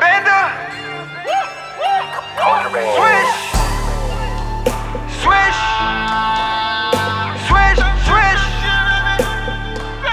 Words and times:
bender. 0.00 0.42
Swish. 2.96 3.34
Swish. 5.22 5.60
Swish. 7.48 7.80
Swish. 8.06 8.44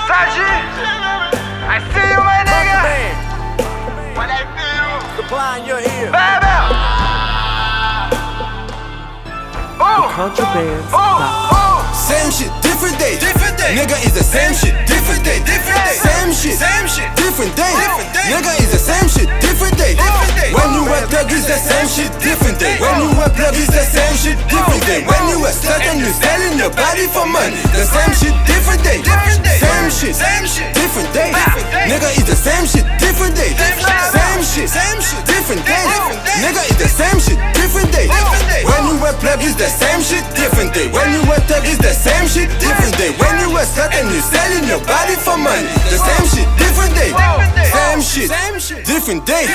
Saji. 0.08 0.52
I 1.70 1.78
see 1.92 2.08
you, 2.14 2.22
my 2.24 2.42
nigga. 2.50 2.82
What 4.16 4.30
I 4.30 4.42
feel. 4.56 4.92
Supplying 5.18 5.66
your 5.66 5.80
ear. 5.80 6.12
Bam, 6.12 6.42
bam. 6.42 6.66
Ooh. 9.80 10.04
Contrabands. 10.18 10.92
Ooh. 10.94 11.22
Ooh. 11.54 11.78
Same 11.94 12.32
shit, 12.32 12.52
different 12.62 12.67
day. 13.68 13.76
Nigga 13.76 13.98
is 14.08 14.14
the 14.16 14.24
same 14.24 14.54
shit, 14.56 14.74
different 14.88 15.24
day. 15.24 15.40
Different 15.44 15.82
day. 15.84 15.98
Same 16.00 16.32
shit, 16.32 16.56
Same 16.56 16.88
shit. 16.88 17.10
different 17.20 17.54
day. 17.56 17.74
Different 17.76 18.12
day. 18.16 18.28
Nigga 18.32 18.54
is 18.64 18.72
the 18.72 18.80
same 18.80 19.08
shit, 19.12 19.28
different 19.44 19.76
day. 19.78 19.94
Different 19.96 20.34
day. 20.40 20.52
When 20.56 20.70
you 20.76 20.84
a 20.88 21.00
thug 21.12 21.32
is 21.32 21.46
the 21.48 21.60
same 21.60 21.88
shit, 21.88 22.12
different 22.24 22.60
day. 22.60 22.80
When 22.80 22.96
you 23.04 23.12
a 23.12 23.28
plug 23.30 23.56
is 23.56 23.68
the 23.68 23.84
same 23.84 24.16
shit, 24.16 24.38
different 24.48 24.84
day. 24.88 25.04
When 25.04 25.24
you 25.32 25.44
a 25.44 25.52
slut 25.52 25.84
and 25.84 26.00
you 26.00 26.10
selling 26.16 26.56
your 26.58 26.72
body 26.72 27.08
for 27.12 27.26
money, 27.28 27.60
the 27.76 27.84
same 27.84 28.14
shit, 28.16 28.36
different 28.48 28.84
day. 28.84 29.04
Different 29.04 29.44
day. 29.44 29.58
Same 29.60 29.90
shit, 29.92 30.16
Same 30.16 30.46
shit. 30.48 30.68
different 30.74 31.12
day. 31.14 31.32
Different 31.32 31.68
day. 31.72 31.86
Nigga 31.92 32.10
is 32.16 32.26
the 32.26 32.36
same 32.38 32.66
shit, 32.66 32.86
different 33.00 33.36
day. 33.36 33.52
Different 33.52 34.14
day. 34.16 34.27
Same 34.38 34.70
shit, 34.70 34.70
Same 34.70 35.02
shit. 35.02 35.26
different 35.26 35.66
day. 35.66 35.82
Different 35.82 36.22
day. 36.22 36.38
Nigga 36.46 36.62
is 36.70 36.78
the 36.78 36.86
same 36.86 37.18
shit, 37.18 37.40
different 37.58 37.90
day. 37.90 38.06
Different 38.06 38.46
day. 38.54 38.62
When 38.70 38.86
you 38.86 39.02
a 39.02 39.10
plug 39.18 39.42
is 39.42 39.58
the 39.58 39.66
same 39.66 40.02
shit, 40.06 40.22
different 40.38 40.78
day. 40.78 40.94
When 40.94 41.10
you 41.10 41.26
a 41.26 41.42
thug 41.50 41.66
is 41.66 41.82
the 41.82 41.90
same 41.90 42.30
shit, 42.30 42.46
different 42.62 42.94
day. 43.02 43.18
When 43.18 43.34
you 43.42 43.50
a 43.58 43.66
slut 43.66 43.90
and 43.98 44.06
you 44.14 44.22
selling 44.22 44.70
your 44.70 44.78
body 44.86 45.18
for 45.18 45.42
money, 45.42 45.66
the 45.90 45.98
same 45.98 46.26
shit, 46.30 46.46
different 46.62 46.94
day. 46.94 47.10
Same 47.74 48.02
shit, 48.06 48.86
different 48.86 49.26
day. 49.26 49.50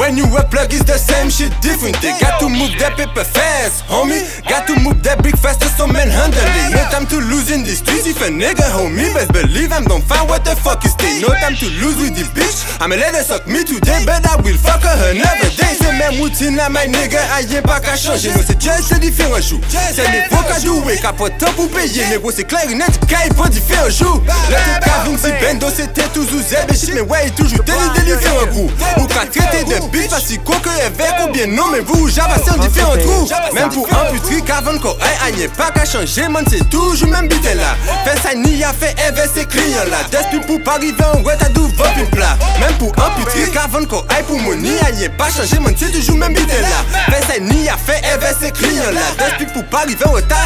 When 0.00 0.16
you 0.16 0.24
a 0.32 0.42
plug 0.48 0.72
is 0.72 0.84
the 0.84 0.96
same 0.96 1.28
shit, 1.28 1.52
different 1.60 2.00
day. 2.00 2.16
Got 2.16 2.40
to 2.40 2.48
move 2.48 2.72
that 2.80 2.96
paper 2.96 3.24
fast, 3.28 3.84
homie. 3.84 4.24
Got 4.48 4.64
to 4.72 4.80
move 4.80 5.02
that 5.04 5.20
brick 5.20 5.36
faster, 5.36 5.68
so 5.68 5.84
man 5.86 6.08
handle 6.08 6.40
it. 6.40 6.72
No 6.72 6.80
time 6.88 7.04
to 7.12 7.20
lose 7.20 7.52
in 7.52 7.64
the 7.68 7.76
streets. 7.76 8.08
If 8.08 8.24
a 8.24 8.32
nigga 8.32 8.64
homie, 8.72 9.12
best 9.12 9.32
believe 9.36 9.72
I'm 9.72 9.84
gon' 9.84 10.00
find 10.00 10.24
what 10.28 10.44
the 10.44 10.56
fuck 10.56 10.80
is 10.88 10.92
stay. 10.96 11.20
No 11.20 11.28
time 11.36 11.54
to 11.60 11.68
lose 11.84 12.00
with 12.00 12.16
the 12.16 12.24
bitch. 12.32 12.64
I'ma 12.80 12.96
let 12.96 13.12
her 13.14 13.22
suck 13.22 13.46
me 13.46 13.60
today, 13.64 14.00
but 14.08 14.24
I 14.26 14.31
will 14.42 14.56
fuck 14.58 14.82
her 14.82 15.10
another 15.10 15.50
day. 15.56 15.76
C'est 15.80 15.92
même 15.92 16.20
routine 16.20 16.58
à 16.60 16.68
my 16.68 16.88
nigga, 16.88 17.20
pas 17.62 17.80
qu'à 17.80 17.96
changer. 17.96 18.30
Moi 18.30 18.42
c'est 18.46 18.60
jazz, 18.60 18.84
c'est 18.88 19.00
différent 19.00 19.40
jour. 19.40 19.60
C'est 19.68 20.04
faux 20.30 20.42
qu'à 20.48 20.60
jouer, 20.60 20.96
qu'à 20.96 21.12
pas 21.12 21.28
de 21.28 21.38
temps 21.38 21.52
pour 21.56 21.68
payer. 21.68 22.04
Mais 22.10 22.18
gros 22.18 22.30
c'est 22.30 22.44
clair, 22.44 22.62
une 22.68 22.78
net, 22.78 22.98
qu'à 23.06 23.18
pas 23.34 23.48
différents 23.48 23.90
jours. 23.90 24.22
Le 24.48 24.56
tout 24.56 24.80
Kavin, 24.84 25.18
si 25.18 25.44
bendo 25.44 25.66
c'était 25.74 26.08
toujours 26.14 26.40
zeb 26.40 26.70
et 26.70 26.74
shit, 26.74 26.92
mais 26.94 27.00
ouais, 27.00 27.30
toujours 27.30 27.64
télé 27.64 27.78
des 27.96 28.14
différents 28.14 28.46
coups. 28.46 28.72
Ou 28.98 29.06
qu'à 29.06 29.26
traiter 29.26 29.64
de 29.64 29.90
bitch, 29.90 30.10
parce 30.10 30.24
que 30.24 30.36
quoi 30.38 30.56
que 30.56 30.68
évêque 30.68 31.28
ou 31.28 31.32
bien 31.32 31.46
non, 31.46 31.64
mais 31.72 31.80
vous, 31.80 32.08
j'avance 32.08 32.48
en 32.50 32.58
différents 32.58 32.96
trous. 32.96 33.28
Même 33.54 33.70
pour 33.70 33.88
un 33.92 34.12
putri, 34.12 34.42
qu'avant 34.42 34.78
qu'on 34.78 34.92
aille, 35.00 35.34
aïe 35.38 35.48
pas 35.56 35.70
qu'à 35.70 35.84
changer, 35.84 36.28
man, 36.28 36.44
c'est 36.48 36.68
toujours 36.68 37.08
même 37.08 37.28
bité 37.28 37.54
là 37.54 37.76
sa 38.22 38.34
ni 38.38 38.62
a 38.62 38.72
fe 38.72 38.92
eve 39.06 39.26
se 39.34 39.44
kliyan 39.50 39.90
la 39.90 40.02
Despin 40.12 40.42
pou 40.46 40.62
parivan, 40.66 41.22
wè 41.26 41.36
ta 41.40 41.50
dou 41.56 41.68
vopin 41.78 42.08
pla 42.14 42.32
Mèm 42.60 42.78
pou 42.80 42.94
ampitri, 43.02 43.48
kavan 43.54 43.88
ko 43.90 44.04
ay 44.14 44.22
pou 44.28 44.38
mouni 44.42 44.78
A 44.86 44.92
ye 45.00 45.10
pa 45.18 45.30
chanje, 45.34 45.58
mwen 45.62 45.74
ti 45.78 45.90
toujou 45.92 46.16
mèm 46.20 46.36
bide 46.36 46.62
la 46.64 46.82
Fè 47.08 47.22
sa 47.26 47.40
ni 47.42 47.66
a 47.72 47.78
fe 47.80 47.98
eve 48.14 48.32
se 48.38 48.52
kliyan 48.58 48.94
la 48.94 49.10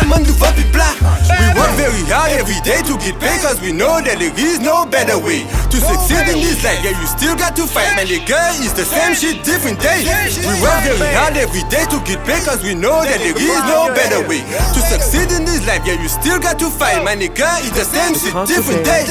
man 0.06 0.24
pla 0.72 0.88
We 1.26 1.46
work 1.58 1.72
very 1.76 2.04
hard 2.08 2.32
every 2.32 2.56
day 2.64 2.80
to 2.88 2.96
get 2.96 3.18
paid 3.20 3.40
Cause 3.42 3.60
we 3.60 3.72
know 3.72 4.00
that 4.00 4.16
there 4.16 4.32
is 4.32 4.58
no 4.60 4.86
better 4.86 5.18
way. 5.20 5.44
To 5.44 5.76
succeed 5.76 6.24
in 6.32 6.40
this 6.40 6.64
life, 6.64 6.80
yeah 6.80 6.96
you 6.96 7.06
still 7.06 7.36
got 7.36 7.52
to 7.60 7.68
fight. 7.68 7.92
Man, 7.96 8.08
the 8.08 8.24
girl 8.24 8.54
is 8.64 8.72
the 8.72 8.88
same 8.88 9.12
shit, 9.12 9.44
different 9.44 9.76
day. 9.80 10.06
We 10.40 10.54
work 10.64 10.80
very 10.80 11.12
hard 11.12 11.36
every 11.36 11.64
day 11.68 11.84
to 11.92 11.98
get 12.08 12.24
paid 12.24 12.40
Cause 12.48 12.64
we 12.64 12.72
know 12.72 13.04
that 13.04 13.20
there 13.20 13.36
is 13.36 13.60
no 13.68 13.92
better 13.92 14.24
way. 14.24 14.40
To 14.72 14.80
succeed 14.80 15.28
in 15.35 15.35
life. 15.66 15.82
Yeah, 15.84 15.98
you 16.00 16.08
still 16.08 16.38
got 16.38 16.58
to 16.62 16.70
fight, 16.70 17.02
man. 17.04 17.18
The 17.18 17.28
girl 17.28 17.58
is 17.60 17.74
the 17.74 17.84
same 17.84 18.14
shit, 18.14 18.32
different 18.46 18.86
day. 18.86 19.04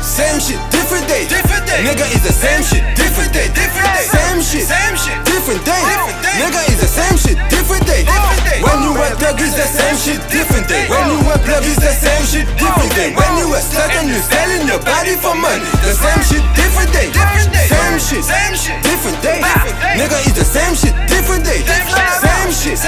Same 0.00 0.38
shit, 0.40 0.58
different 0.70 1.06
day. 1.10 1.26
Different 1.26 1.66
day. 1.66 1.82
Nigga 1.84 2.06
is 2.14 2.22
the 2.22 2.32
same 2.32 2.62
shit, 2.62 2.82
different 2.96 3.34
day. 3.34 3.50
Different 3.52 3.90
day. 3.92 4.06
Same 4.08 4.40
shit, 4.40 4.64
Same 4.66 4.96
shit. 4.96 5.18
different 5.26 5.62
day. 5.66 5.82
Nigga 6.38 6.62
is 6.70 6.78
the 6.80 6.88
same 6.90 7.16
shit, 7.18 7.36
different 7.50 7.84
day. 7.86 8.06
When 8.62 8.78
you 8.86 8.94
a 8.94 9.06
thug 9.18 9.38
is 9.42 9.54
the 9.54 9.66
same 9.66 9.96
shit, 9.98 10.18
different 10.30 10.66
day. 10.70 10.86
When 10.88 11.04
you 11.10 11.18
a 11.26 11.36
plug 11.42 11.66
is 11.66 11.76
the 11.78 11.92
same 11.92 12.24
shit, 12.26 12.46
different 12.58 12.94
day. 12.94 13.10
When 13.14 13.32
you 13.38 13.46
a 13.54 13.60
slut 13.60 13.90
and 13.98 14.08
you 14.08 14.18
selling 14.22 14.66
your 14.66 14.80
body 14.82 15.14
for 15.18 15.34
money, 15.34 15.62
the 15.82 15.94
same 15.94 16.22
shit, 16.26 16.42
different 16.54 16.90
day. 16.94 17.10
Same 17.68 17.98
shit, 17.98 18.22
Same 18.24 18.54
shit. 18.54 18.78
different 18.82 19.18
day. 19.22 19.42
Nigga 19.98 20.18
is 20.26 20.34
the 20.34 20.46
same 20.46 20.74
shit, 20.74 20.94
different 21.10 21.44
day. 21.44 21.62
Different 21.66 22.06
day. 22.06 22.18
Same 22.22 22.50
shit, 22.54 22.78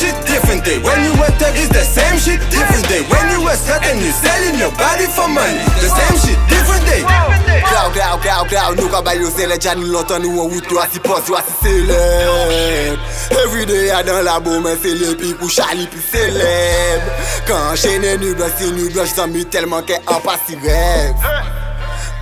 shit, 0.00 0.16
different 0.24 0.64
day. 0.64 0.78
When 0.80 0.96
you 1.04 1.12
went 1.20 1.36
up, 1.44 1.54
is 1.54 1.68
the 1.68 1.84
same 1.84 2.16
shit, 2.16 2.40
different 2.48 2.88
day. 2.88 3.04
When 3.04 3.24
you 3.28 3.44
were 3.44 3.58
slut 3.60 3.84
and 3.84 4.00
you 4.00 4.12
selling 4.16 4.56
your 4.56 4.72
body 4.72 5.04
for 5.12 5.28
money 5.28 5.60
The 5.76 5.88
same 5.92 6.16
shit, 6.24 6.40
different 6.48 6.84
day. 6.88 7.04
Glaw, 7.04 7.92
glaw, 7.92 8.16
glaw, 8.16 8.42
glaw, 8.48 8.72
nou 8.74 8.88
ka 8.88 9.04
bay 9.04 9.20
yo 9.20 9.28
sele 9.30 9.60
Jan 9.60 9.78
nou 9.78 9.92
lontan 9.92 10.24
nou 10.24 10.40
an 10.42 10.48
wout 10.54 10.70
yo 10.72 10.80
asipos 10.80 11.28
yo 11.28 11.36
asiseleb 11.36 12.96
Everyday 13.44 13.92
a 13.94 14.00
dan 14.06 14.24
la 14.24 14.38
bo 14.40 14.56
men 14.64 14.78
sele 14.80 15.12
Pi 15.20 15.34
kou 15.38 15.52
chali 15.52 15.86
pi 15.90 16.00
seleb 16.08 17.10
Kan 17.48 17.76
chene 17.80 18.16
nou 18.22 18.38
blan 18.38 18.54
si 18.56 18.70
nou 18.72 18.88
blan 18.94 19.10
Jisan 19.10 19.34
mi 19.34 19.44
telman 19.44 19.84
ke 19.88 20.00
an 20.06 20.24
pa 20.24 20.38
si 20.46 20.56
rev. 20.64 21.28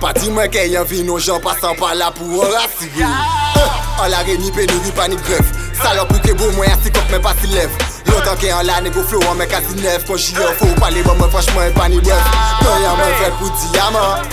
Pati 0.03 0.29
mwen 0.33 0.51
ke 0.51 0.67
yon 0.73 0.87
vi 0.89 1.05
nou 1.07 1.21
jan 1.23 1.41
Pasan 1.43 1.79
pa 1.79 1.95
la 1.97 2.11
pou 2.15 2.43
an 2.43 2.53
rasiri 2.57 3.07
An 3.07 4.11
la 4.11 4.25
remi 4.27 4.53
pe 4.55 4.67
nou 4.69 4.85
vi 4.85 5.09
ni 5.13 5.23
gref. 5.27 5.58
Salop 5.79 6.11
ou 6.11 6.19
ke 6.23 6.33
bo 6.35 6.49
mwen 6.57 6.71
asikop 6.73 7.07
men 7.11 7.21
pa 7.23 7.31
si 7.39 7.47
lev 7.53 7.71
Lontan 8.09 8.37
ke 8.41 8.49
an 8.51 8.65
la 8.67 8.79
nego 8.83 9.03
flow 9.07 9.23
an 9.31 9.37
men 9.39 9.47
kasi 9.51 9.75
nev 9.79 10.03
Kon 10.07 10.19
jye 10.19 10.47
fo 10.59 10.67
ou 10.67 10.79
pale 10.81 11.03
bon 11.05 11.15
men 11.19 11.31
franchman 11.31 11.73
pa 11.77 11.87
ni 11.91 12.01
bref. 12.03 12.31
Nan 12.63 12.83
yon 12.83 12.97
men 12.99 13.13
vred 13.19 13.35
pou 13.39 13.51
diyaman 13.61 14.25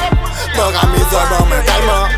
Mwen 0.56 0.74
rame 0.74 1.02
zon 1.12 1.28
ban 1.30 1.50
men 1.50 1.62
kalman 1.68 2.16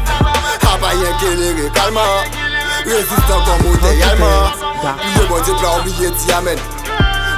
Abayen 0.73 1.19
ke 1.21 1.33
lere 1.41 1.69
kalman 1.77 2.47
Rezistan 2.89 3.45
kon 3.45 3.65
mode 3.65 3.93
yalman 4.01 4.65
Liye 5.03 5.27
bon 5.29 5.43
di 5.45 5.57
plan 5.59 5.77
oubliye 5.77 5.99
liye 5.99 6.13
diyamen 6.23 6.63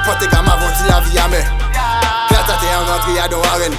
Pote 0.07 0.31
gam 0.31 0.49
avanti 0.49 0.87
la 0.91 1.01
vi 1.01 1.17
yamen 1.17 1.45
Gata 2.31 2.55
te 2.61 2.71
an 2.77 2.87
rentri 2.91 3.17
ya 3.17 3.27
don 3.29 3.43
aren 3.55 3.75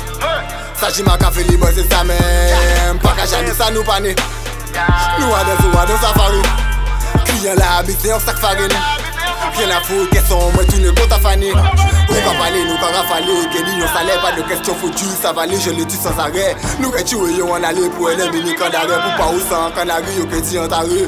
Sajima 0.82 1.18
ka 1.22 1.32
fe 1.32 1.46
li 1.48 1.58
bon 1.58 1.72
se 1.72 1.88
sa 1.88 2.04
men 2.04 3.00
Paka 3.06 3.30
jani 3.30 3.56
sa 3.56 3.72
nou 3.72 3.86
pane 3.88 4.16
Nou 5.20 5.32
a 5.38 5.46
den 5.48 5.64
sou 5.64 5.80
a 5.80 5.88
den 5.88 6.04
safari 6.04 6.71
yon 7.46 7.56
la 7.60 7.78
habite 7.80 8.08
yon 8.12 8.20
sak 8.20 8.38
farin 8.40 8.68
non. 8.68 9.10
Rien 9.58 9.72
a 9.72 9.82
fote 9.82 10.10
keson 10.14 10.52
mwen 10.54 10.68
tou 10.70 10.80
ne 10.80 10.92
konta 10.96 11.18
fane 11.20 11.50
Ou 11.52 12.20
ka 12.24 12.34
pale 12.38 12.62
nou 12.68 12.78
ka 12.80 12.92
rafale 12.94 13.36
Geni 13.54 13.80
yon 13.82 13.90
sale 13.94 14.16
pa 14.24 14.32
de 14.38 14.46
kestyon 14.48 14.78
fotu 14.80 15.10
Savale 15.22 15.60
je 15.60 15.72
le 15.76 15.86
tu 15.86 15.98
sans 15.98 16.18
are 16.22 16.46
Nou 16.80 16.92
ke 16.94 17.04
tue 17.04 17.34
yon 17.36 17.56
an 17.58 17.68
ale 17.68 17.90
pou 17.98 18.10
ene 18.12 18.30
mini 18.32 18.56
kandare 18.56 19.02
Pou 19.02 19.18
pa 19.18 19.30
ou 19.34 19.42
san 19.50 19.74
kanari 19.76 20.16
yo 20.20 20.28
ke 20.32 20.42
ti 20.46 20.56
yon 20.60 20.70
tare 20.72 21.02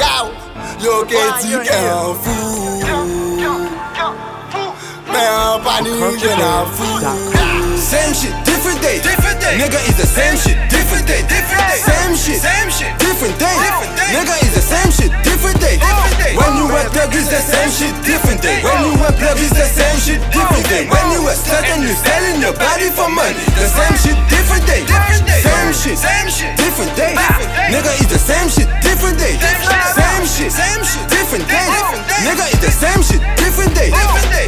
Yow 0.00 0.32
Yo 0.84 1.02
ke 1.10 1.20
ti 1.42 1.52
ken 1.66 1.90
an 1.90 2.14
fou. 2.24 2.80
Men 5.12 5.28
an 5.34 5.62
pani 5.66 5.98
gen 6.22 6.46
an 6.48 6.72
fou 6.78 7.14
Same 7.84 8.14
shit 8.14 8.32
different 8.46 8.80
day. 8.80 9.33
Day. 9.44 9.60
Nigga 9.60 9.76
is 9.84 9.96
the 10.00 10.08
same 10.08 10.36
shit, 10.40 10.56
different 10.72 11.04
day. 11.06 11.20
Different 11.28 11.60
day. 11.68 11.80
Same 11.84 12.14
shit, 12.16 12.40
Same 12.40 12.70
shit. 12.72 12.90
different 12.96 13.36
day. 13.36 13.52
Different 13.60 13.92
day. 13.92 14.08
Nigga 14.16 14.34
is 14.40 14.52
the 14.56 14.64
same 14.64 14.90
shit, 14.90 15.12
different 15.20 15.60
day. 15.60 15.76
Different 15.76 16.16
day. 16.16 16.32
When 16.32 16.52
you 16.56 16.66
a 16.72 16.80
thug 16.88 17.12
is 17.12 17.28
the 17.28 17.40
same 17.44 17.68
shit, 17.68 17.92
different 18.08 18.40
day. 18.40 18.64
When 18.64 18.80
you 18.88 18.96
a 19.04 19.12
plug 19.12 19.36
is 19.38 19.52
the 19.52 19.68
same 19.68 19.98
shit, 20.00 20.20
different 20.32 20.64
day. 20.72 20.88
When 20.88 21.06
you 21.12 21.20
a 21.28 21.34
slut 21.36 21.60
and 21.76 21.84
you 21.84 21.92
selling 21.92 22.40
your 22.40 22.56
body 22.56 22.88
for 22.88 23.06
money, 23.12 23.36
the 23.60 23.68
same 23.68 23.96
shit, 24.00 24.16
different 24.32 24.64
day. 24.64 24.80
Different 24.88 25.24
day. 25.28 25.40
Same 25.44 25.72
shit, 25.76 25.96
Same 26.00 26.28
shit. 26.32 26.50
different 26.56 26.92
day. 26.96 27.12
Nigga 27.68 27.92
is 28.00 28.08
the 28.08 28.18
same 28.18 28.48
shit, 28.48 28.68
different 28.80 29.20
day. 29.20 29.36
Same 29.92 30.24
shit, 30.24 30.50
Same 30.50 30.82
shit. 30.88 31.04
different 31.12 31.44
day. 31.52 31.68
Nigga 32.24 32.48
is 32.48 32.60
the 32.64 32.72
same 32.72 33.00
shit, 33.04 33.20
different 33.36 33.74
days. 33.76 33.92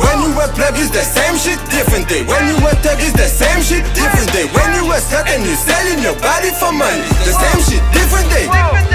When 0.00 0.16
you 0.24 0.30
wear 0.32 0.48
plebis, 0.56 0.88
the 0.88 1.04
same 1.04 1.20
day 1.20 1.25
shit, 1.46 1.60
different 1.70 2.08
day. 2.08 2.22
When 2.26 2.42
you 2.50 2.58
at 2.66 2.82
it's 2.98 3.14
the 3.14 3.30
same 3.30 3.62
shit, 3.62 3.84
different 3.94 4.32
day. 4.32 4.46
When 4.50 4.68
you 4.74 4.90
at 4.92 5.02
set 5.02 5.28
and 5.30 5.44
you 5.46 5.54
selling 5.54 6.02
your 6.02 6.18
body 6.18 6.50
for 6.58 6.72
money, 6.72 7.06
the 7.22 7.34
same 7.38 7.60
shit, 7.62 7.82
different 7.94 8.28
day. 8.34 8.85